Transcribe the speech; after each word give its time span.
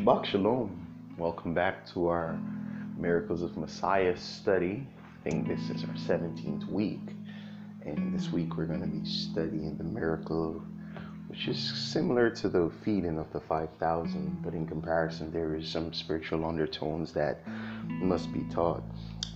Shabbat 0.00 0.24
Shalom. 0.24 0.86
Welcome 1.18 1.52
back 1.52 1.84
to 1.92 2.08
our 2.08 2.40
Miracles 2.96 3.42
of 3.42 3.58
Messiah 3.58 4.16
study. 4.16 4.86
I 4.96 5.28
think 5.28 5.46
this 5.46 5.60
is 5.68 5.84
our 5.84 5.90
17th 5.90 6.66
week. 6.70 7.06
And 7.84 8.18
this 8.18 8.32
week 8.32 8.56
we're 8.56 8.64
going 8.64 8.80
to 8.80 8.86
be 8.86 9.04
studying 9.04 9.76
the 9.76 9.84
miracle, 9.84 10.62
which 11.26 11.48
is 11.48 11.58
similar 11.58 12.30
to 12.30 12.48
the 12.48 12.72
feeding 12.82 13.18
of 13.18 13.30
the 13.34 13.40
5,000, 13.40 14.38
but 14.42 14.54
in 14.54 14.66
comparison, 14.66 15.30
there 15.32 15.54
is 15.54 15.68
some 15.68 15.92
spiritual 15.92 16.46
undertones 16.46 17.12
that 17.12 17.46
must 17.86 18.32
be 18.32 18.44
taught. 18.44 18.82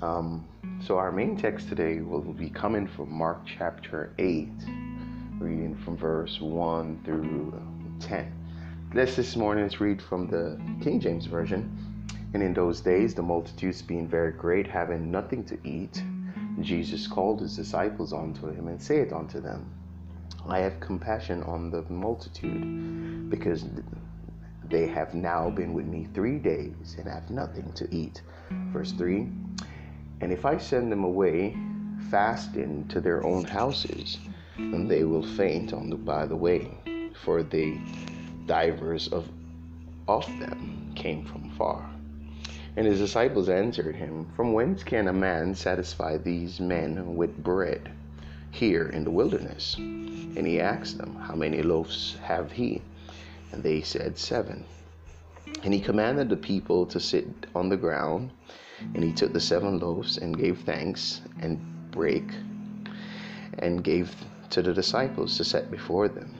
Um, 0.01 0.49
so, 0.83 0.97
our 0.97 1.13
main 1.13 1.37
text 1.37 1.69
today 1.69 2.01
will 2.01 2.23
be 2.23 2.49
coming 2.49 2.87
from 2.87 3.13
Mark 3.13 3.43
chapter 3.45 4.15
8, 4.19 4.49
reading 5.41 5.79
from 5.85 5.99
verse 5.99 6.41
1 6.41 7.03
through 7.05 7.53
10. 8.01 8.44
Let's 8.95 9.17
this 9.17 9.35
morning 9.35 9.65
let's 9.65 9.81
read 9.81 10.01
from 10.01 10.29
the 10.29 10.57
King 10.81 11.01
James 11.01 11.27
Version. 11.27 11.69
And 12.33 12.41
in 12.41 12.55
those 12.55 12.81
days, 12.81 13.13
the 13.13 13.23
multitudes 13.23 13.83
being 13.83 14.07
very 14.07 14.31
great, 14.31 14.69
having 14.69 15.11
nothing 15.11 15.43
to 15.47 15.59
eat, 15.65 16.01
Jesus 16.61 17.09
called 17.09 17.41
his 17.41 17.57
disciples 17.57 18.13
unto 18.13 18.47
him 18.53 18.69
and 18.69 18.81
saith 18.81 19.13
unto 19.13 19.41
them, 19.41 19.69
I 20.49 20.61
have 20.61 20.79
compassion 20.79 21.43
on 21.43 21.73
the 21.73 21.83
multitude, 21.91 23.29
because 23.31 23.65
they 24.71 24.87
have 24.87 25.13
now 25.13 25.51
been 25.51 25.75
with 25.75 25.87
me 25.87 26.07
three 26.15 26.39
days 26.39 26.95
and 26.97 27.09
have 27.09 27.29
nothing 27.31 27.73
to 27.73 27.93
eat. 27.93 28.23
Verse 28.73 28.93
3 28.93 29.27
And 30.21 30.31
if 30.31 30.45
I 30.45 30.57
send 30.57 30.93
them 30.93 31.03
away 31.03 31.57
fasting 32.11 32.87
to 32.91 33.01
their 33.01 33.27
own 33.27 33.43
houses, 33.43 34.19
then 34.57 34.87
they 34.87 35.03
will 35.03 35.27
faint 35.27 35.73
on 35.73 35.91
the, 35.91 35.97
by 35.97 36.27
the 36.27 36.37
way, 36.37 36.79
for 37.25 37.43
the 37.43 37.77
divers 38.47 39.09
of, 39.09 39.29
of 40.09 40.27
them 40.39 40.93
came 40.95 41.25
from 41.25 41.51
far. 41.51 41.89
And 42.77 42.87
his 42.87 42.99
disciples 42.99 43.49
answered 43.49 43.95
him, 43.95 44.27
From 44.35 44.53
whence 44.53 44.83
can 44.83 45.09
a 45.09 45.13
man 45.13 45.55
satisfy 45.55 46.17
these 46.17 46.59
men 46.61 47.15
with 47.15 47.43
bread 47.43 47.91
here 48.51 48.89
in 48.89 49.05
the 49.05 49.11
wilderness? 49.11 49.77
And 49.77 50.47
he 50.47 50.61
asked 50.61 50.99
them, 50.99 51.15
How 51.17 51.35
many 51.35 51.63
loaves 51.63 52.17
have 52.23 52.51
he? 52.51 52.83
And 53.53 53.63
they 53.63 53.81
said, 53.81 54.19
Seven. 54.19 54.65
And 55.63 55.73
he 55.73 55.81
commanded 55.81 56.29
the 56.29 56.37
people 56.37 56.87
to 56.87 56.99
sit 56.99 57.29
on 57.55 57.69
the 57.69 57.77
ground. 57.77 58.31
And 58.95 59.05
he 59.05 59.13
took 59.13 59.33
the 59.33 59.41
seven 59.41 59.79
loaves 59.79 60.19
and 60.19 60.37
gave 60.37 60.61
thanks 60.61 61.21
and 61.41 61.61
brake 61.93 62.33
and 63.61 63.85
gave 63.85 64.15
to 64.51 64.63
the 64.63 64.75
disciples 64.75 65.37
to 65.37 65.45
set 65.45 65.71
before 65.71 66.09
them. 66.09 66.35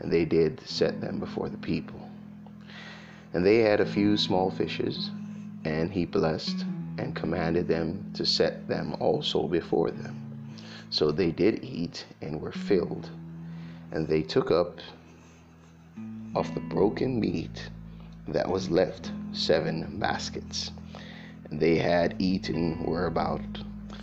And 0.00 0.12
they 0.12 0.24
did 0.24 0.60
set 0.66 1.00
them 1.00 1.18
before 1.18 1.48
the 1.48 1.58
people. 1.58 2.08
And 3.32 3.44
they 3.44 3.58
had 3.58 3.80
a 3.80 3.86
few 3.86 4.16
small 4.16 4.50
fishes 4.50 5.10
and 5.64 5.90
he 5.90 6.04
blessed 6.04 6.64
and 6.98 7.16
commanded 7.16 7.66
them 7.66 8.10
to 8.14 8.24
set 8.24 8.68
them 8.68 8.94
also 9.00 9.48
before 9.48 9.90
them. 9.90 10.20
So 10.90 11.10
they 11.10 11.32
did 11.32 11.64
eat 11.64 12.06
and 12.20 12.40
were 12.40 12.52
filled. 12.52 13.10
And 13.90 14.06
they 14.06 14.22
took 14.22 14.50
up 14.50 14.78
of 16.34 16.52
the 16.54 16.60
broken 16.60 17.20
meat 17.20 17.68
that 18.28 18.48
was 18.48 18.70
left 18.70 19.12
seven 19.32 19.98
baskets. 19.98 20.70
And 21.50 21.60
they 21.60 21.76
had 21.76 22.16
eaten 22.18 22.84
were 22.84 23.06
about 23.06 23.42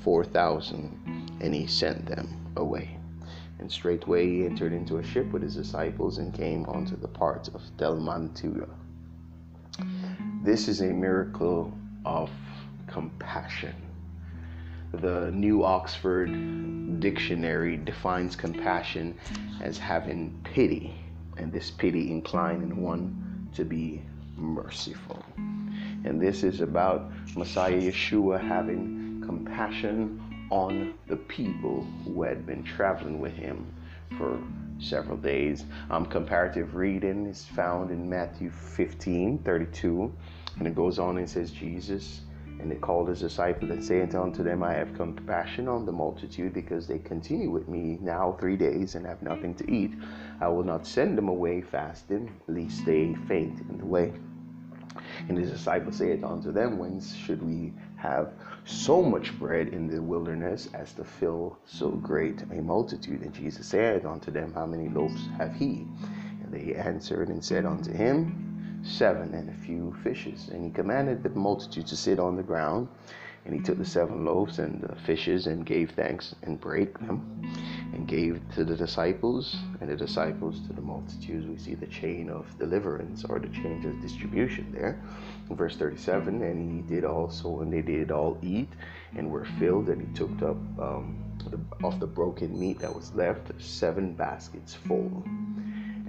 four 0.03 0.23
thousand, 0.23 1.37
and 1.41 1.53
he 1.53 1.67
sent 1.67 2.05
them 2.05 2.27
away. 2.55 2.97
And 3.61 3.71
straightway 3.71 4.27
he 4.27 4.45
entered 4.45 4.73
into 4.73 4.97
a 4.97 5.03
ship 5.03 5.31
with 5.31 5.43
his 5.43 5.55
disciples 5.55 6.17
and 6.17 6.33
came 6.33 6.65
unto 6.65 6.97
the 6.97 7.07
part 7.07 7.47
of 7.49 7.61
Dalmanutha 7.77 8.67
this 10.43 10.67
is 10.67 10.81
a 10.81 10.87
miracle 10.87 11.71
of 12.03 12.31
compassion. 12.87 13.75
The 14.91 15.29
New 15.31 15.63
Oxford 15.63 16.99
Dictionary 16.99 17.77
defines 17.77 18.35
compassion 18.35 19.17
as 19.61 19.77
having 19.77 20.39
pity, 20.43 20.95
and 21.37 21.53
this 21.53 21.69
pity 21.69 22.11
inclining 22.11 22.81
one 22.81 23.49
to 23.53 23.63
be 23.63 24.01
merciful. 24.35 25.23
And 25.37 26.19
this 26.19 26.43
is 26.43 26.61
about 26.61 27.11
Messiah 27.35 27.79
Yeshua 27.79 28.41
having 28.41 29.21
compassion 29.23 30.21
on 30.51 30.93
the 31.07 31.15
people 31.15 31.87
who 32.05 32.21
had 32.21 32.45
been 32.45 32.63
traveling 32.63 33.19
with 33.19 33.33
him 33.33 33.65
for 34.17 34.39
several 34.79 35.17
days. 35.17 35.65
Um, 35.89 36.05
comparative 36.05 36.75
reading 36.75 37.25
is 37.25 37.45
found 37.45 37.89
in 37.89 38.07
Matthew 38.09 38.51
15 38.51 39.39
32. 39.39 40.13
And 40.57 40.67
it 40.67 40.75
goes 40.75 40.99
on 40.99 41.17
and 41.17 41.29
says, 41.29 41.51
Jesus, 41.51 42.21
and 42.59 42.71
it 42.71 42.81
called 42.81 43.07
his 43.07 43.21
disciples 43.21 43.71
and 43.71 43.83
saying 43.83 44.13
unto 44.15 44.43
them, 44.43 44.61
I 44.61 44.73
have 44.73 44.93
compassion 44.93 45.67
on 45.67 45.85
the 45.85 45.91
multitude 45.91 46.53
because 46.53 46.87
they 46.87 46.99
continue 46.99 47.49
with 47.49 47.67
me 47.67 47.97
now 48.01 48.35
three 48.39 48.57
days 48.57 48.95
and 48.95 49.05
have 49.05 49.21
nothing 49.21 49.55
to 49.55 49.71
eat. 49.71 49.93
I 50.41 50.49
will 50.49 50.63
not 50.63 50.85
send 50.85 51.17
them 51.17 51.29
away 51.29 51.61
fasting, 51.61 52.31
lest 52.47 52.85
they 52.85 53.15
faint 53.27 53.61
in 53.61 53.77
the 53.77 53.85
way. 53.85 54.13
And 55.29 55.37
his 55.37 55.51
disciples 55.51 55.97
said 55.97 56.23
unto 56.23 56.51
them, 56.51 56.77
Whence 56.77 57.15
should 57.15 57.41
we 57.41 57.73
have 57.95 58.33
so 58.65 59.01
much 59.01 59.37
bread 59.39 59.69
in 59.69 59.87
the 59.87 60.01
wilderness 60.01 60.69
as 60.73 60.93
to 60.93 61.03
fill 61.03 61.57
so 61.65 61.89
great 61.89 62.41
a 62.51 62.61
multitude? 62.61 63.21
And 63.21 63.33
Jesus 63.33 63.67
said 63.67 64.05
unto 64.05 64.31
them, 64.31 64.53
How 64.53 64.65
many 64.65 64.89
loaves 64.89 65.27
have 65.37 65.55
he? 65.55 65.85
And 66.43 66.51
they 66.51 66.75
answered 66.75 67.29
and 67.29 67.43
said 67.43 67.65
unto 67.65 67.91
him, 67.91 68.81
seven 68.83 69.33
and 69.33 69.49
a 69.49 69.53
few 69.53 69.95
fishes. 70.03 70.49
And 70.49 70.63
he 70.63 70.71
commanded 70.71 71.23
the 71.23 71.29
multitude 71.29 71.87
to 71.87 71.95
sit 71.95 72.19
on 72.19 72.35
the 72.35 72.43
ground. 72.43 72.87
And 73.45 73.55
he 73.55 73.59
took 73.59 73.77
the 73.77 73.85
seven 73.85 74.23
loaves 74.23 74.59
and 74.59 74.81
the 74.81 74.95
fishes 74.95 75.47
and 75.47 75.65
gave 75.65 75.91
thanks 75.91 76.35
and 76.43 76.59
brake 76.59 76.97
them 76.99 77.41
and 77.93 78.07
gave 78.07 78.39
to 78.55 78.63
the 78.63 78.75
disciples 78.75 79.57
and 79.79 79.89
the 79.89 79.95
disciples 79.95 80.59
to 80.67 80.73
the 80.73 80.81
multitudes. 80.81 81.47
We 81.47 81.57
see 81.57 81.73
the 81.73 81.87
chain 81.87 82.29
of 82.29 82.57
deliverance 82.59 83.25
or 83.25 83.39
the 83.39 83.49
chain 83.49 83.83
of 83.85 84.01
distribution 84.01 84.71
there. 84.71 85.01
In 85.49 85.55
verse 85.55 85.75
37, 85.75 86.41
and 86.41 86.71
he 86.71 86.95
did 86.95 87.03
also, 87.03 87.61
and 87.61 87.73
they 87.73 87.81
did 87.81 88.11
all 88.11 88.37
eat 88.41 88.69
and 89.17 89.29
were 89.29 89.45
filled, 89.59 89.89
and 89.89 90.07
he 90.07 90.13
took 90.13 90.31
up 90.41 90.57
um, 90.79 91.23
the, 91.49 91.59
of 91.85 91.99
the 91.99 92.07
broken 92.07 92.57
meat 92.59 92.79
that 92.79 92.93
was 92.93 93.13
left 93.15 93.51
seven 93.59 94.13
baskets 94.13 94.75
full 94.75 95.23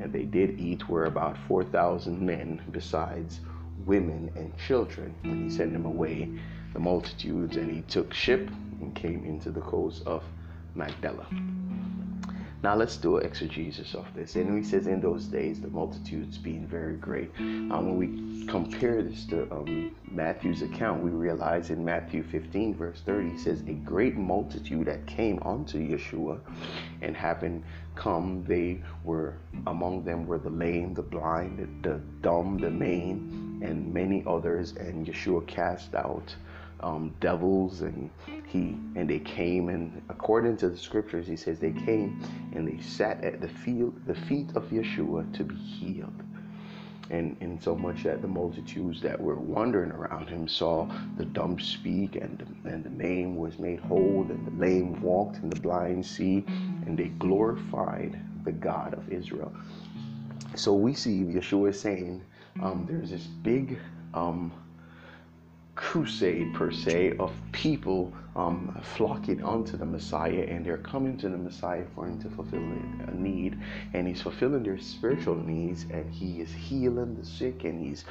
and 0.02 0.12
they 0.12 0.24
did 0.24 0.58
eat 0.58 0.88
were 0.88 1.04
about 1.04 1.36
4,000 1.48 2.20
men, 2.20 2.60
besides 2.70 3.40
women 3.86 4.30
and 4.36 4.56
children. 4.58 5.14
And 5.22 5.44
he 5.44 5.56
sent 5.56 5.72
them 5.72 5.86
away, 5.86 6.28
the 6.72 6.80
multitudes, 6.80 7.56
and 7.56 7.70
he 7.70 7.82
took 7.82 8.12
ship 8.12 8.50
and 8.80 8.94
came 8.94 9.24
into 9.24 9.50
the 9.50 9.60
coast 9.60 10.02
of 10.06 10.22
Magdala. 10.74 11.26
Now 12.62 12.76
let's 12.76 12.96
do 12.96 13.16
an 13.16 13.26
exegesis 13.26 13.94
of 13.96 14.06
this. 14.14 14.36
And 14.36 14.56
he 14.56 14.62
says, 14.62 14.86
in 14.86 15.00
those 15.00 15.24
days, 15.24 15.60
the 15.60 15.68
multitudes 15.68 16.38
being 16.38 16.64
very 16.64 16.94
great. 16.94 17.32
Um, 17.38 17.70
when 17.70 17.96
we 17.96 18.46
compare 18.46 19.02
this 19.02 19.24
to 19.26 19.50
um, 19.50 19.96
Matthew's 20.08 20.62
account, 20.62 21.02
we 21.02 21.10
realize 21.10 21.70
in 21.70 21.84
Matthew 21.84 22.22
15, 22.22 22.76
verse 22.76 23.00
30, 23.04 23.30
he 23.30 23.38
says, 23.38 23.62
A 23.62 23.72
great 23.72 24.16
multitude 24.16 24.86
that 24.86 25.04
came 25.08 25.40
unto 25.44 25.78
Yeshua, 25.78 26.38
and 27.00 27.16
having 27.16 27.64
come, 27.96 28.44
they 28.46 28.80
were, 29.02 29.34
among 29.66 30.04
them 30.04 30.24
were 30.24 30.38
the 30.38 30.50
lame, 30.50 30.94
the 30.94 31.02
blind, 31.02 31.58
the, 31.58 31.88
the 31.88 31.98
dumb, 32.20 32.58
the 32.58 32.70
maimed, 32.70 33.64
and 33.64 33.92
many 33.92 34.22
others. 34.24 34.74
And 34.76 35.04
Yeshua 35.04 35.44
cast 35.48 35.96
out 35.96 36.32
um, 36.82 37.14
devils 37.20 37.82
and 37.82 38.10
he 38.46 38.76
and 38.96 39.08
they 39.08 39.20
came 39.20 39.68
and 39.68 40.02
according 40.08 40.56
to 40.56 40.68
the 40.68 40.76
scriptures 40.76 41.26
he 41.26 41.36
says 41.36 41.58
they 41.58 41.72
came 41.72 42.22
and 42.54 42.66
they 42.66 42.82
sat 42.82 43.22
at 43.24 43.40
the 43.40 43.48
field 43.48 43.94
the 44.06 44.14
feet 44.14 44.48
of 44.54 44.64
yeshua 44.70 45.32
to 45.34 45.44
be 45.44 45.54
healed. 45.54 46.22
And 47.10 47.36
in 47.40 47.60
so 47.60 47.74
much 47.76 48.04
that 48.04 48.22
the 48.22 48.28
multitudes 48.28 49.02
that 49.02 49.20
were 49.20 49.34
wandering 49.34 49.90
around 49.90 50.28
him 50.28 50.48
saw 50.48 50.88
the 51.18 51.26
dumb 51.26 51.58
speak 51.58 52.16
and 52.16 52.38
the, 52.38 52.70
and 52.70 52.82
the 52.82 52.90
maimed 52.90 53.36
was 53.36 53.58
made 53.58 53.80
whole 53.80 54.26
and 54.30 54.46
the 54.46 54.58
lame 54.58 55.00
walked 55.02 55.36
and 55.38 55.52
the 55.52 55.60
blind 55.60 56.06
see 56.06 56.44
and 56.86 56.96
they 56.96 57.08
glorified 57.08 58.18
the 58.44 58.52
god 58.52 58.94
of 58.94 59.12
israel. 59.12 59.52
So 60.54 60.74
we 60.74 60.94
see 60.94 61.22
yeshua 61.22 61.74
saying 61.74 62.24
um, 62.60 62.86
there's 62.88 63.10
this 63.10 63.26
big 63.26 63.78
um, 64.14 64.52
crusade 65.74 66.52
per 66.52 66.70
se 66.70 67.16
of 67.18 67.32
people 67.52 68.12
um, 68.36 68.78
flocking 68.82 69.42
onto 69.42 69.76
the 69.76 69.84
Messiah 69.84 70.46
and 70.48 70.64
they're 70.64 70.78
coming 70.78 71.16
to 71.18 71.28
the 71.28 71.36
Messiah 71.36 71.84
for 71.94 72.06
him 72.06 72.20
to 72.22 72.30
fulfill 72.30 72.60
a 72.60 73.10
need 73.14 73.58
and 73.94 74.06
he's 74.06 74.20
fulfilling 74.20 74.62
their 74.62 74.78
spiritual 74.78 75.34
needs 75.34 75.84
and 75.90 76.10
he 76.12 76.40
is 76.40 76.50
healing 76.52 77.14
the 77.18 77.24
sick 77.24 77.64
and 77.64 77.80
he's 77.80 78.04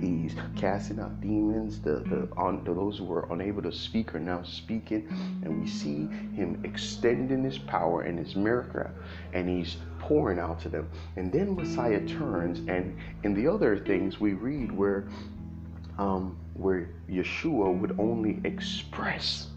he's 0.00 0.34
casting 0.56 0.98
out 1.00 1.20
demons. 1.20 1.80
The, 1.80 2.00
the 2.00 2.28
on 2.36 2.64
those 2.64 2.98
who 2.98 3.04
were 3.04 3.26
unable 3.30 3.62
to 3.62 3.72
speak 3.72 4.14
are 4.14 4.20
now 4.20 4.42
speaking 4.42 5.08
and 5.42 5.60
we 5.60 5.68
see 5.68 6.06
him 6.34 6.60
extending 6.64 7.44
his 7.44 7.58
power 7.58 8.02
and 8.02 8.18
his 8.18 8.36
miracle 8.36 8.90
and 9.32 9.48
he's 9.48 9.76
pouring 9.98 10.38
out 10.38 10.60
to 10.60 10.68
them. 10.68 10.88
And 11.16 11.32
then 11.32 11.54
Messiah 11.54 12.00
turns 12.06 12.58
and 12.68 12.96
in 13.24 13.34
the 13.34 13.46
other 13.46 13.78
things 13.78 14.20
we 14.20 14.34
read 14.34 14.72
where 14.72 15.06
um, 15.98 16.38
where 16.60 16.90
Yeshua 17.08 17.78
would 17.78 17.98
only 17.98 18.40
express 18.44 19.48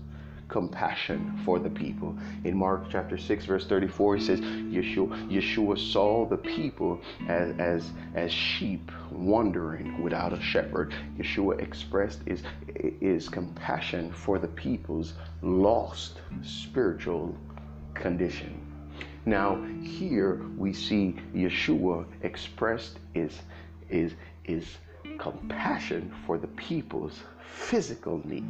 compassion 0.47 1.41
for 1.43 1.57
the 1.57 1.69
people. 1.69 2.15
In 2.43 2.55
Mark 2.55 2.85
chapter 2.89 3.17
6, 3.17 3.45
verse 3.45 3.65
34, 3.65 4.17
he 4.17 4.23
says, 4.23 4.39
Yeshua, 4.39 5.29
Yeshua 5.29 5.77
saw 5.91 6.25
the 6.27 6.37
people 6.37 7.01
as, 7.27 7.55
as, 7.57 7.91
as 8.13 8.31
sheep 8.31 8.91
wandering 9.11 10.01
without 10.03 10.31
a 10.31 10.39
shepherd. 10.39 10.93
Yeshua 11.17 11.59
expressed 11.59 12.21
his, 12.27 12.43
his 12.99 13.29
compassion 13.29 14.11
for 14.11 14.37
the 14.37 14.47
people's 14.49 15.13
lost 15.41 16.21
spiritual 16.43 17.35
condition. 17.95 18.59
Now, 19.25 19.59
here 19.81 20.45
we 20.55 20.71
see 20.71 21.15
Yeshua 21.33 22.05
expressed 22.21 22.99
is, 23.15 23.41
is, 23.89 24.13
is 24.45 24.77
compassion 25.17 26.13
for 26.25 26.37
the 26.37 26.47
people's 26.47 27.19
physical 27.53 28.21
need. 28.25 28.45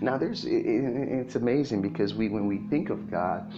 Now, 0.00 0.18
there's 0.18 0.44
it's 0.46 1.36
amazing 1.36 1.82
because 1.82 2.14
we 2.14 2.28
when 2.28 2.46
we 2.46 2.58
think 2.70 2.90
of 2.90 3.10
God, 3.10 3.52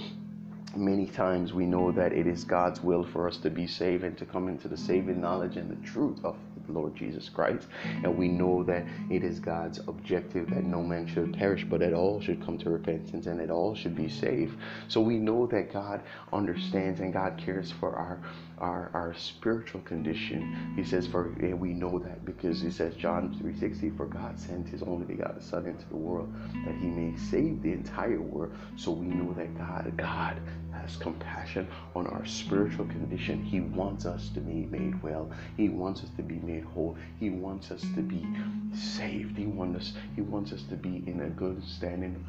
many 0.76 1.06
times 1.06 1.52
we 1.52 1.67
know 1.67 1.93
that 1.93 2.12
it 2.12 2.26
is 2.26 2.44
God's 2.44 2.82
will 2.82 3.05
for 3.05 3.26
us 3.26 3.37
to 3.38 3.50
be 3.50 3.67
saved 3.67 4.05
and 4.05 4.17
to 4.19 4.25
come 4.25 4.49
into 4.49 4.69
the 4.69 4.76
saving 4.76 5.20
knowledge 5.20 5.56
and 5.56 5.70
the 5.70 5.87
truth 5.87 6.25
of 6.25 6.37
Lord 6.72 6.94
Jesus 6.94 7.28
Christ. 7.28 7.68
And 8.02 8.16
we 8.16 8.28
know 8.28 8.62
that 8.64 8.84
it 9.10 9.22
is 9.22 9.40
God's 9.40 9.80
objective 9.88 10.50
that 10.50 10.64
no 10.64 10.82
man 10.82 11.06
should 11.06 11.34
perish, 11.34 11.64
but 11.64 11.80
that 11.80 11.92
all 11.92 12.20
should 12.20 12.44
come 12.44 12.58
to 12.58 12.70
repentance 12.70 13.26
and 13.26 13.40
that 13.40 13.50
all 13.50 13.74
should 13.74 13.96
be 13.96 14.08
saved. 14.08 14.56
So 14.88 15.00
we 15.00 15.16
know 15.16 15.46
that 15.48 15.72
God 15.72 16.02
understands 16.32 17.00
and 17.00 17.12
God 17.12 17.36
cares 17.38 17.70
for 17.70 17.94
our 17.96 18.20
our, 18.58 18.90
our 18.94 19.14
spiritual 19.14 19.80
condition. 19.82 20.72
He 20.76 20.84
says, 20.84 21.06
for 21.06 21.26
and 21.40 21.60
we 21.60 21.72
know 21.72 21.98
that 21.98 22.24
because 22.24 22.60
he 22.60 22.70
says 22.70 22.94
John 22.94 23.34
3:60, 23.42 23.96
for 23.96 24.06
God 24.06 24.38
sent 24.38 24.68
his 24.68 24.82
only 24.82 25.04
begotten 25.04 25.42
Son 25.42 25.66
into 25.66 25.86
the 25.88 25.96
world 25.96 26.32
that 26.64 26.74
he 26.76 26.86
may 26.86 27.16
save 27.16 27.62
the 27.62 27.72
entire 27.72 28.20
world. 28.20 28.52
So 28.76 28.90
we 28.90 29.06
know 29.06 29.32
that 29.34 29.56
God, 29.58 29.96
God 29.96 30.40
has 30.72 30.96
compassion 30.96 31.66
on 31.94 32.06
our 32.06 32.24
spiritual 32.24 32.86
condition. 32.86 33.42
He 33.42 33.60
wants 33.60 34.06
us 34.06 34.28
to 34.30 34.40
be 34.40 34.66
made 34.66 35.02
well. 35.02 35.30
He 35.56 35.68
wants 35.68 36.02
us 36.02 36.10
to 36.16 36.22
be 36.22 36.36
made 36.36 36.56
whole. 36.61 36.97
He 37.19 37.31
wants 37.31 37.70
us 37.70 37.81
to 37.81 38.03
be 38.03 38.26
saved. 38.75 39.37
He 39.37 39.47
wants 39.47 39.79
us, 39.79 39.93
he 40.14 40.23
wants 40.23 40.53
us 40.53 40.62
to 40.64 40.76
be 40.76 41.03
in 41.06 41.20
a 41.23 41.31
good 41.31 41.62
standing 41.64 42.25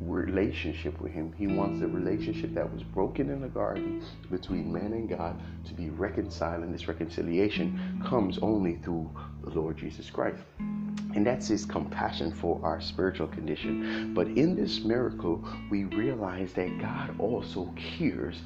relationship 0.00 1.00
with 1.00 1.12
him. 1.12 1.32
He 1.36 1.46
wants 1.46 1.80
the 1.80 1.86
relationship 1.86 2.54
that 2.54 2.70
was 2.72 2.82
broken 2.82 3.30
in 3.30 3.40
the 3.40 3.48
garden 3.48 4.04
between 4.30 4.72
man 4.72 4.92
and 4.92 5.08
God 5.08 5.40
to 5.66 5.74
be 5.74 5.90
reconciled, 5.90 6.62
and 6.62 6.74
this 6.74 6.88
reconciliation 6.88 8.02
comes 8.04 8.38
only 8.38 8.76
through 8.76 9.10
the 9.42 9.50
Lord 9.50 9.76
Jesus 9.76 10.10
Christ. 10.10 10.42
And 10.58 11.24
that's 11.24 11.46
his 11.46 11.64
compassion 11.64 12.32
for 12.32 12.60
our 12.64 12.80
spiritual 12.80 13.28
condition. 13.28 14.14
But 14.14 14.26
in 14.28 14.56
this 14.56 14.80
miracle, 14.80 15.46
we 15.70 15.84
realize 15.84 16.52
that 16.54 16.78
God 16.80 17.14
also 17.20 17.72
cares 17.76 18.40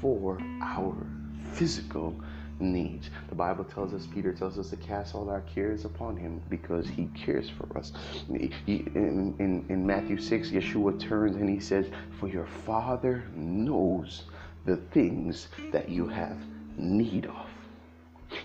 for 0.00 0.38
our 0.62 0.94
physical 1.52 2.14
needs. 2.60 3.10
The 3.28 3.34
Bible 3.34 3.64
tells 3.64 3.94
us, 3.94 4.06
Peter 4.06 4.32
tells 4.32 4.58
us 4.58 4.70
to 4.70 4.76
cast 4.76 5.14
all 5.14 5.28
our 5.30 5.42
cares 5.42 5.84
upon 5.84 6.16
him 6.16 6.40
because 6.48 6.88
he 6.88 7.08
cares 7.14 7.50
for 7.50 7.76
us. 7.78 7.92
In, 8.28 9.34
in, 9.38 9.64
in 9.68 9.86
Matthew 9.86 10.18
6, 10.18 10.50
Yeshua 10.50 10.98
turns 11.00 11.36
and 11.36 11.48
he 11.48 11.60
says, 11.60 11.86
For 12.18 12.28
your 12.28 12.46
Father 12.46 13.24
knows 13.34 14.24
the 14.64 14.76
things 14.76 15.48
that 15.72 15.88
you 15.88 16.06
have 16.06 16.36
need 16.76 17.26
of. 17.26 17.49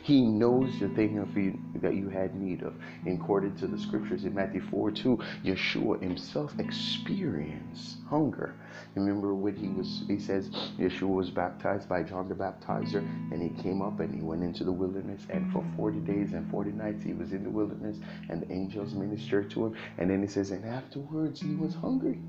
He 0.02 0.22
knows 0.22 0.80
the 0.80 0.90
thing 0.90 1.20
of 1.20 1.36
you, 1.38 1.60
that 1.76 1.96
you 1.96 2.10
had 2.10 2.36
need 2.36 2.62
of. 2.64 2.76
According 3.06 3.56
to 3.58 3.68
the 3.68 3.78
scriptures 3.78 4.26
in 4.26 4.34
Matthew 4.34 4.62
4 4.62 4.92
2, 4.92 5.18
Yeshua 5.44 6.02
himself 6.02 6.58
experienced 6.60 7.98
hunger. 8.08 8.56
Remember 8.96 9.34
when 9.34 9.56
he 9.56 9.68
was, 9.68 10.04
he 10.08 10.20
says, 10.20 10.50
Yeshua 10.78 11.08
was 11.08 11.30
baptized 11.30 11.90
by 11.90 12.04
John 12.04 12.30
the 12.30 12.36
Baptizer, 12.36 13.00
and 13.32 13.42
he 13.42 13.50
came 13.62 13.82
up 13.82 14.00
and 14.00 14.14
he 14.14 14.22
went 14.22 14.44
into 14.44 14.64
the 14.64 14.72
wilderness, 14.72 15.22
and 15.30 15.52
for 15.52 15.64
40 15.76 16.00
days 16.00 16.34
and 16.34 16.50
40 16.50 16.72
nights 16.72 17.04
he 17.04 17.14
was 17.14 17.32
in 17.34 17.44
the 17.44 17.50
wilderness, 17.50 17.98
and 18.30 18.42
the 18.42 18.52
angels 18.52 18.94
ministered 18.94 19.50
to 19.52 19.68
him. 19.68 19.76
And 19.98 20.10
then 20.10 20.22
he 20.22 20.28
says, 20.28 20.52
and 20.52 20.66
afterwards 20.66 21.42
he 21.42 21.56
was 21.56 21.74
hungry. 21.76 22.20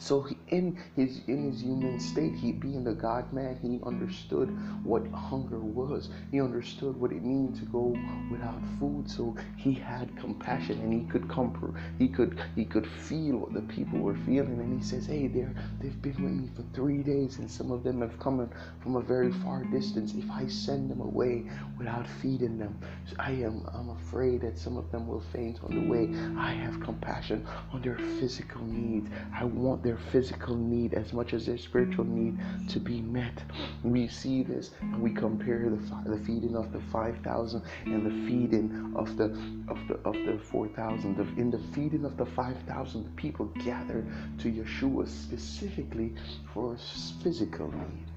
So 0.00 0.22
he, 0.22 0.36
in 0.48 0.78
his 0.96 1.20
in 1.28 1.52
his 1.52 1.60
human 1.60 2.00
state, 2.00 2.34
he 2.34 2.52
being 2.52 2.84
the 2.84 2.94
God 2.94 3.30
man, 3.34 3.58
he 3.60 3.80
understood 3.86 4.48
what 4.82 5.06
hunger 5.08 5.60
was. 5.60 6.08
He 6.30 6.40
understood 6.40 6.98
what 6.98 7.12
it 7.12 7.22
means 7.22 7.60
to 7.60 7.66
go 7.66 7.94
without 8.30 8.60
food. 8.78 9.10
So 9.10 9.36
he 9.58 9.74
had 9.74 10.16
compassion 10.16 10.80
and 10.80 10.92
he 10.92 11.00
could 11.10 11.28
comfort. 11.28 11.74
He 11.98 12.08
could 12.08 12.40
he 12.56 12.64
could 12.64 12.86
feel 12.86 13.36
what 13.36 13.52
the 13.52 13.60
people 13.62 13.98
were 13.98 14.16
feeling. 14.24 14.58
And 14.58 14.80
he 14.80 14.84
says, 14.84 15.04
Hey, 15.04 15.26
they're 15.26 15.54
they've 15.80 16.00
been 16.00 16.22
with 16.22 16.32
me 16.32 16.48
for 16.56 16.64
three 16.74 17.02
days, 17.02 17.38
and 17.38 17.50
some 17.50 17.70
of 17.70 17.82
them 17.84 18.00
have 18.00 18.18
come 18.18 18.48
from 18.82 18.96
a 18.96 19.02
very 19.02 19.30
far 19.30 19.64
distance. 19.64 20.14
If 20.14 20.30
I 20.30 20.46
send 20.46 20.90
them 20.90 21.02
away 21.02 21.44
without 21.78 22.06
feeding 22.06 22.58
them, 22.58 22.78
I 23.18 23.32
am 23.32 23.68
I'm 23.74 23.90
afraid 23.90 24.40
that 24.40 24.58
some 24.58 24.78
of 24.78 24.90
them 24.90 25.06
will 25.06 25.24
faint 25.32 25.60
on 25.62 25.74
the 25.74 25.90
way. 25.92 26.08
I 26.38 26.52
have 26.52 26.80
compassion 26.80 27.46
on 27.72 27.82
their 27.82 27.98
physical 27.98 28.62
needs. 28.62 29.10
I 29.34 29.44
want 29.44 29.82
their 29.82 29.89
their 29.90 29.98
physical 30.12 30.54
need 30.54 30.94
as 30.94 31.12
much 31.12 31.34
as 31.34 31.46
their 31.46 31.58
spiritual 31.58 32.04
need 32.04 32.38
to 32.68 32.78
be 32.78 33.00
met. 33.00 33.42
We 33.82 34.06
see 34.06 34.44
this 34.44 34.70
and 34.80 35.02
we 35.02 35.12
compare 35.12 35.68
the, 35.68 36.08
the 36.08 36.24
feeding 36.24 36.54
of 36.54 36.72
the 36.72 36.80
5,000 36.92 37.60
and 37.86 38.06
the 38.06 38.28
feeding 38.28 38.92
of 38.94 39.16
the 39.16 39.24
of 39.66 39.78
the 39.88 39.94
of 40.04 40.14
the 40.14 40.38
4,000. 40.38 41.18
In 41.36 41.50
the 41.50 41.58
feeding 41.74 42.04
of 42.04 42.16
the 42.16 42.26
5,000, 42.26 43.04
the 43.04 43.10
people 43.10 43.46
gathered 43.64 44.06
to 44.38 44.52
Yeshua 44.52 45.08
specifically 45.08 46.14
for 46.54 46.76
physical 47.20 47.72
need 47.72 48.09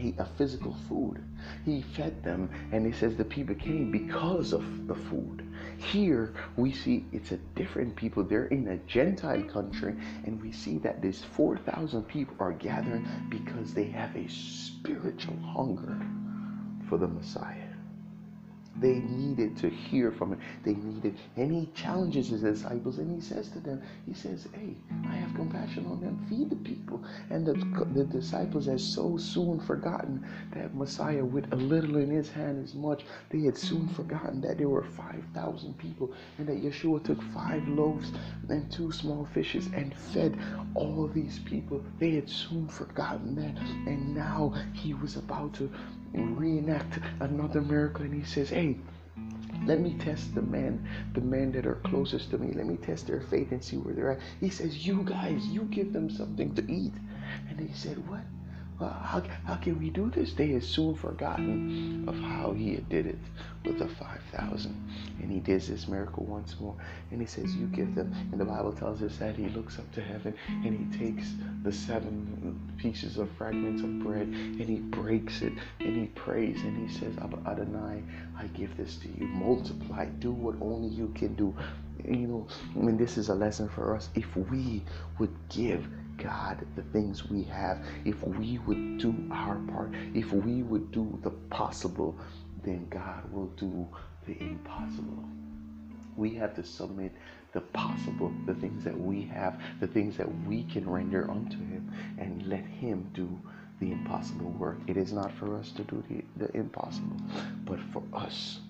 he, 0.00 0.14
a 0.18 0.24
physical 0.24 0.74
food. 0.88 1.22
He 1.64 1.82
fed 1.82 2.22
them, 2.24 2.50
and 2.72 2.86
he 2.86 2.92
says 2.92 3.16
the 3.16 3.24
people 3.24 3.54
came 3.54 3.90
because 3.90 4.52
of 4.52 4.86
the 4.86 4.94
food. 4.94 5.46
Here 5.78 6.34
we 6.56 6.72
see 6.72 7.04
it's 7.12 7.32
a 7.32 7.36
different 7.54 7.96
people. 7.96 8.24
They're 8.24 8.46
in 8.46 8.68
a 8.68 8.76
Gentile 8.78 9.42
country, 9.42 9.94
and 10.24 10.42
we 10.42 10.52
see 10.52 10.78
that 10.78 11.00
these 11.00 11.22
4,000 11.22 12.02
people 12.04 12.36
are 12.40 12.52
gathering 12.52 13.06
because 13.28 13.72
they 13.74 13.84
have 13.84 14.14
a 14.16 14.28
spiritual 14.28 15.38
hunger 15.38 16.00
for 16.88 16.98
the 16.98 17.08
Messiah. 17.08 17.69
They 18.78 19.00
needed 19.00 19.56
to 19.58 19.68
hear 19.68 20.10
from 20.10 20.32
him. 20.32 20.40
They 20.64 20.74
needed, 20.74 21.18
and 21.36 21.52
he 21.52 21.66
challenges 21.74 22.28
his 22.28 22.42
disciples 22.42 22.98
and 22.98 23.14
he 23.14 23.20
says 23.20 23.50
to 23.50 23.60
them, 23.60 23.82
He 24.06 24.14
says, 24.14 24.46
Hey, 24.52 24.76
I 25.06 25.16
have 25.16 25.34
compassion 25.34 25.86
on 25.86 26.00
them. 26.00 26.24
Feed 26.28 26.50
the 26.50 26.56
people. 26.56 27.02
And 27.30 27.46
the, 27.46 27.54
the 27.92 28.04
disciples 28.04 28.66
had 28.66 28.80
so 28.80 29.16
soon 29.16 29.60
forgotten 29.60 30.24
that 30.54 30.74
Messiah, 30.74 31.24
with 31.24 31.52
a 31.52 31.56
little 31.56 31.96
in 31.96 32.10
his 32.10 32.30
hand 32.30 32.62
as 32.62 32.74
much, 32.74 33.04
they 33.30 33.40
had 33.40 33.56
soon 33.56 33.88
forgotten 33.88 34.40
that 34.42 34.58
there 34.58 34.68
were 34.68 34.84
5,000 34.84 35.76
people 35.78 36.12
and 36.38 36.46
that 36.48 36.62
Yeshua 36.62 37.02
took 37.04 37.22
five 37.22 37.66
loaves 37.68 38.12
and 38.48 38.70
two 38.70 38.92
small 38.92 39.24
fishes 39.26 39.68
and 39.74 39.94
fed 39.94 40.38
all 40.74 41.06
these 41.08 41.38
people. 41.40 41.82
They 41.98 42.12
had 42.12 42.28
soon 42.30 42.68
forgotten 42.68 43.34
that. 43.36 43.58
And 43.86 44.14
now 44.14 44.54
he 44.72 44.94
was 44.94 45.16
about 45.16 45.54
to 45.54 45.70
reenact 46.12 46.98
another 47.20 47.60
miracle 47.60 48.04
and 48.04 48.14
he 48.14 48.24
says, 48.24 48.50
Hey, 48.50 48.78
let 49.66 49.80
me 49.80 49.96
test 49.98 50.34
the 50.34 50.42
men, 50.42 50.88
the 51.14 51.20
men 51.20 51.52
that 51.52 51.66
are 51.66 51.80
closest 51.84 52.30
to 52.30 52.38
me. 52.38 52.52
Let 52.52 52.66
me 52.66 52.76
test 52.76 53.06
their 53.06 53.20
faith 53.20 53.52
and 53.52 53.62
see 53.62 53.76
where 53.76 53.94
they're 53.94 54.12
at. 54.12 54.20
He 54.40 54.48
says, 54.48 54.86
You 54.86 55.02
guys, 55.02 55.46
you 55.46 55.62
give 55.64 55.92
them 55.92 56.10
something 56.10 56.54
to 56.54 56.72
eat. 56.72 56.94
And 57.48 57.60
he 57.60 57.72
said, 57.74 58.08
What? 58.08 58.22
Well, 58.80 58.98
how, 59.04 59.22
how 59.44 59.56
can 59.56 59.78
we 59.78 59.90
do 59.90 60.10
this? 60.10 60.32
They 60.32 60.48
had 60.48 60.64
soon 60.64 60.94
forgotten 60.94 62.08
of 62.08 62.18
how 62.18 62.52
he 62.52 62.74
had 62.74 62.88
did 62.88 63.06
it 63.06 63.18
with 63.64 63.78
the 63.78 63.86
5,000. 63.86 64.90
And 65.20 65.30
he 65.30 65.38
does 65.38 65.68
this 65.68 65.86
miracle 65.86 66.24
once 66.24 66.56
more. 66.58 66.74
And 67.10 67.20
he 67.20 67.26
says, 67.26 67.54
you 67.54 67.66
give 67.66 67.94
them. 67.94 68.10
And 68.32 68.40
the 68.40 68.44
Bible 68.46 68.72
tells 68.72 69.02
us 69.02 69.18
that 69.18 69.36
he 69.36 69.48
looks 69.50 69.78
up 69.78 69.92
to 69.92 70.00
heaven 70.00 70.34
and 70.48 70.92
he 70.92 70.98
takes 70.98 71.34
the 71.62 71.72
seven 71.72 72.58
pieces 72.78 73.18
of 73.18 73.30
fragments 73.32 73.82
of 73.82 73.98
bread 74.02 74.28
and 74.28 74.60
he 74.62 74.76
breaks 74.76 75.42
it 75.42 75.52
and 75.80 75.96
he 75.96 76.06
prays 76.06 76.62
and 76.62 76.88
he 76.88 76.98
says, 76.98 77.14
Adonai, 77.18 78.02
I 78.38 78.46
give 78.54 78.74
this 78.78 78.96
to 78.96 79.08
you. 79.08 79.26
Multiply. 79.26 80.06
Do 80.06 80.32
what 80.32 80.54
only 80.62 80.88
you 80.88 81.08
can 81.14 81.34
do. 81.34 81.54
You 82.02 82.26
know, 82.26 82.46
I 82.74 82.78
mean, 82.78 82.96
this 82.96 83.18
is 83.18 83.28
a 83.28 83.34
lesson 83.34 83.68
for 83.68 83.94
us. 83.94 84.08
If 84.14 84.34
we 84.36 84.82
would 85.18 85.34
give 85.50 85.86
God 86.22 86.64
the 86.76 86.82
things 86.82 87.28
we 87.28 87.42
have, 87.44 87.84
if 88.04 88.22
we 88.22 88.58
would 88.66 88.98
do 88.98 89.14
our 89.30 89.56
part, 89.72 89.90
if 90.14 90.32
we 90.32 90.62
would 90.62 90.92
do 90.92 91.18
the 91.22 91.30
possible, 91.30 92.16
then 92.62 92.86
God 92.90 93.30
will 93.32 93.48
do 93.56 93.88
the 94.26 94.38
impossible. 94.40 95.24
We 96.16 96.34
have 96.34 96.54
to 96.56 96.64
submit 96.64 97.12
the 97.52 97.60
possible, 97.60 98.32
the 98.46 98.54
things 98.54 98.84
that 98.84 98.98
we 98.98 99.22
have, 99.22 99.60
the 99.80 99.86
things 99.86 100.16
that 100.16 100.28
we 100.46 100.64
can 100.64 100.88
render 100.88 101.30
unto 101.30 101.56
Him, 101.56 101.90
and 102.18 102.46
let 102.46 102.64
Him 102.64 103.10
do 103.14 103.28
the 103.80 103.92
impossible 103.92 104.50
work. 104.50 104.78
It 104.86 104.96
is 104.96 105.12
not 105.12 105.32
for 105.32 105.56
us 105.56 105.72
to 105.72 105.82
do 105.84 106.04
the, 106.08 106.22
the 106.44 106.56
impossible, 106.56 107.16
but 107.64 107.80
for 107.92 108.02
us 108.12 108.60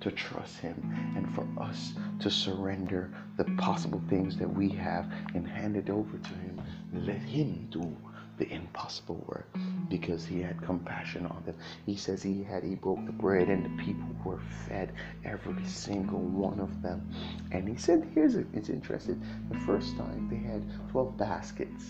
to 0.00 0.10
trust 0.10 0.58
Him 0.58 0.74
and 1.16 1.32
for 1.34 1.46
us 1.62 1.94
to 2.20 2.30
surrender 2.30 3.10
the 3.36 3.44
possible 3.56 4.02
things 4.08 4.36
that 4.38 4.52
we 4.52 4.68
have 4.70 5.10
and 5.34 5.46
hand 5.48 5.76
it 5.76 5.88
over 5.88 6.18
to 6.18 6.30
Him. 6.30 6.60
Let 7.04 7.18
Him 7.18 7.68
do 7.70 7.96
the 8.38 8.52
impossible 8.52 9.24
work 9.26 9.52
mm-hmm. 9.54 9.84
because 9.88 10.26
He 10.26 10.40
had 10.40 10.60
compassion 10.62 11.26
on 11.26 11.42
them. 11.44 11.56
He 11.84 11.96
says 11.96 12.22
He 12.22 12.42
had, 12.42 12.64
He 12.64 12.74
broke 12.74 13.04
the 13.06 13.12
bread 13.12 13.48
and 13.48 13.64
the 13.64 13.82
people 13.82 14.08
were 14.24 14.40
fed, 14.68 14.92
every 15.24 15.64
single 15.64 16.20
one 16.20 16.60
of 16.60 16.82
them. 16.82 17.10
And 17.52 17.68
He 17.68 17.76
said, 17.76 18.08
here's 18.14 18.34
it, 18.34 18.46
it's 18.52 18.68
interesting. 18.68 19.22
The 19.50 19.58
first 19.60 19.96
time 19.96 20.28
they 20.30 20.36
had 20.36 20.62
12 20.90 21.16
baskets 21.16 21.84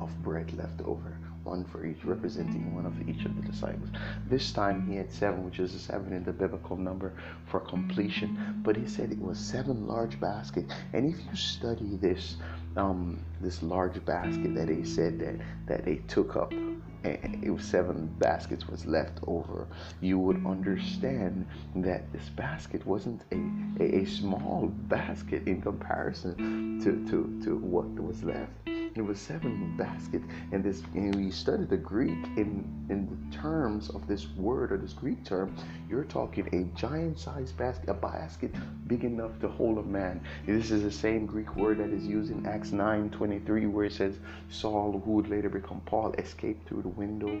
of 0.00 0.22
bread 0.22 0.52
left 0.56 0.80
over 0.82 1.18
one 1.50 1.64
for 1.64 1.84
each, 1.84 2.04
representing 2.04 2.74
one 2.74 2.86
of 2.86 2.96
each 3.08 3.24
of 3.26 3.34
the 3.36 3.42
disciples. 3.42 3.90
This 4.28 4.52
time 4.52 4.86
he 4.88 4.96
had 4.96 5.12
seven, 5.12 5.44
which 5.44 5.58
is 5.58 5.74
a 5.74 5.78
seven 5.78 6.12
in 6.12 6.24
the 6.24 6.32
biblical 6.32 6.76
number 6.76 7.12
for 7.46 7.60
completion. 7.60 8.62
But 8.64 8.76
he 8.76 8.86
said 8.86 9.10
it 9.10 9.20
was 9.20 9.38
seven 9.38 9.86
large 9.86 10.18
baskets. 10.20 10.72
And 10.92 11.12
if 11.12 11.18
you 11.28 11.36
study 11.36 11.98
this, 12.00 12.36
um, 12.76 13.18
this 13.40 13.62
large 13.62 14.02
basket 14.04 14.54
that 14.54 14.68
he 14.68 14.84
said 14.84 15.18
that 15.18 15.36
that 15.66 15.84
they 15.84 15.96
took 16.06 16.36
up, 16.36 16.52
and 16.52 17.42
it 17.42 17.50
was 17.50 17.64
seven 17.64 18.06
baskets 18.18 18.68
was 18.68 18.86
left 18.86 19.18
over, 19.26 19.66
you 20.00 20.18
would 20.18 20.44
understand 20.46 21.46
that 21.76 22.12
this 22.12 22.28
basket 22.30 22.86
wasn't 22.86 23.22
a, 23.32 23.82
a, 23.82 24.02
a 24.02 24.04
small 24.06 24.66
basket 24.88 25.48
in 25.48 25.60
comparison 25.62 26.80
to, 26.84 26.90
to, 27.10 27.44
to 27.44 27.56
what 27.56 27.88
was 27.88 28.22
left. 28.22 28.52
It 28.94 29.02
was 29.02 29.20
seven 29.20 29.76
baskets, 29.76 30.24
and 30.52 30.64
this. 30.64 30.82
And 30.94 31.24
you 31.24 31.30
study 31.30 31.64
the 31.64 31.76
Greek 31.76 32.24
in 32.36 32.64
in 32.88 33.06
the 33.06 33.36
terms 33.36 33.88
of 33.90 34.06
this 34.06 34.28
word 34.36 34.72
or 34.72 34.76
this 34.76 34.92
Greek 34.92 35.24
term, 35.24 35.54
you're 35.88 36.04
talking 36.04 36.48
a 36.52 36.78
giant-sized 36.78 37.56
basket, 37.56 37.88
a 37.88 37.94
basket 37.94 38.52
big 38.88 39.04
enough 39.04 39.38
to 39.40 39.48
hold 39.48 39.78
a 39.78 39.82
man. 39.82 40.20
This 40.46 40.70
is 40.70 40.82
the 40.82 40.90
same 40.90 41.24
Greek 41.24 41.54
word 41.56 41.78
that 41.78 41.90
is 41.90 42.04
used 42.04 42.30
in 42.32 42.44
Acts 42.46 42.72
9:23, 42.72 43.66
where 43.66 43.84
it 43.84 43.92
says 43.92 44.18
Saul, 44.48 45.00
who 45.04 45.12
would 45.12 45.28
later 45.28 45.48
become 45.48 45.80
Paul, 45.86 46.12
escaped 46.18 46.68
through 46.68 46.82
the 46.82 46.88
window 46.88 47.40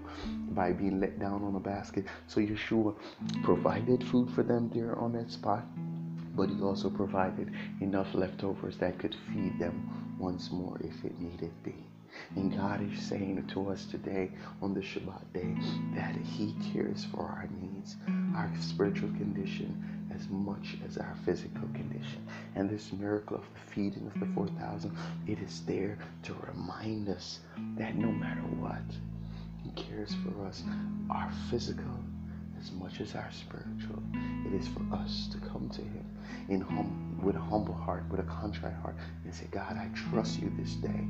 by 0.50 0.72
being 0.72 1.00
let 1.00 1.18
down 1.18 1.42
on 1.42 1.56
a 1.56 1.60
basket. 1.60 2.04
So 2.28 2.40
Yeshua 2.40 2.94
provided 3.42 4.04
food 4.04 4.30
for 4.30 4.42
them 4.42 4.70
there 4.72 4.96
on 4.96 5.12
that 5.14 5.30
spot 5.30 5.64
but 6.34 6.48
he 6.48 6.60
also 6.60 6.90
provided 6.90 7.52
enough 7.80 8.14
leftovers 8.14 8.76
that 8.78 8.98
could 8.98 9.16
feed 9.32 9.58
them 9.58 10.16
once 10.18 10.50
more 10.50 10.78
if 10.80 11.04
it 11.04 11.18
needed 11.20 11.52
be. 11.62 11.74
And 12.36 12.54
God 12.56 12.82
is 12.92 13.00
saying 13.00 13.46
to 13.48 13.70
us 13.70 13.86
today 13.86 14.30
on 14.60 14.74
the 14.74 14.80
Shabbat 14.80 15.32
day 15.32 15.54
that 15.94 16.16
He 16.16 16.54
cares 16.72 17.04
for 17.04 17.22
our 17.22 17.48
needs, 17.60 17.96
our 18.34 18.50
spiritual 18.60 19.10
condition, 19.10 20.08
as 20.14 20.28
much 20.28 20.76
as 20.86 20.98
our 20.98 21.16
physical 21.24 21.68
condition. 21.72 22.26
And 22.56 22.68
this 22.68 22.92
miracle 22.92 23.36
of 23.36 23.44
the 23.54 23.72
feeding 23.72 24.10
of 24.12 24.20
the 24.20 24.26
4,000, 24.34 24.96
it 25.26 25.38
is 25.38 25.62
there 25.66 25.98
to 26.24 26.34
remind 26.52 27.08
us 27.08 27.40
that 27.76 27.96
no 27.96 28.10
matter 28.10 28.40
what, 28.40 28.82
He 29.62 29.70
cares 29.70 30.14
for 30.24 30.46
us, 30.46 30.62
our 31.10 31.30
physical 31.48 32.04
as 32.60 32.72
much 32.72 33.00
as 33.00 33.14
our 33.14 33.30
spiritual. 33.32 34.02
It 34.46 34.52
is 34.52 34.68
for 34.68 34.82
us 34.94 35.28
to 35.32 35.38
come 35.38 35.68
to 35.70 35.82
Him 35.82 36.04
in 36.48 36.60
hum- 36.60 37.20
with 37.22 37.36
a 37.36 37.40
humble 37.40 37.74
heart, 37.74 38.04
with 38.10 38.20
a 38.20 38.24
contrite 38.24 38.74
heart, 38.74 38.96
and 39.24 39.34
say, 39.34 39.46
God, 39.50 39.76
I 39.76 39.88
trust 39.94 40.40
you 40.40 40.52
this 40.58 40.74
day. 40.74 41.06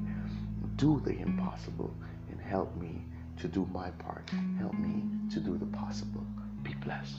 Do 0.77 1.01
the 1.05 1.19
impossible 1.19 1.95
and 2.31 2.41
help 2.41 2.75
me 2.77 3.05
to 3.41 3.49
do 3.49 3.69
my 3.73 3.91
part. 3.93 4.31
Help 4.59 4.75
me 4.75 5.05
to 5.33 5.41
do 5.41 5.59
the 5.59 5.67
possible. 5.67 6.25
Be 6.63 6.75
blessed. 6.75 7.17